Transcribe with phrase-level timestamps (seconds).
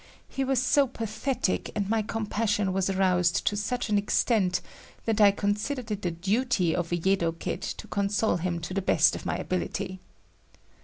[0.27, 4.59] He was so pathetic and my compassion was aroused to such an extent
[5.05, 8.81] that I considered it the duty of a Yedo kid to console him to the
[8.81, 9.99] best of my ability.